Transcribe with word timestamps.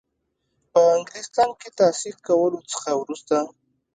په 0.71 0.79
انګلستان 0.95 1.49
کې 1.59 1.69
تحصیل 1.79 2.17
کولو 2.27 2.59
څخه 2.71 2.89
وروسته. 3.01 3.35